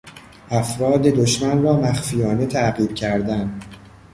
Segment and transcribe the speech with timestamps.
[0.51, 3.59] افراد دشمن را مخفیانه تعقیب کردن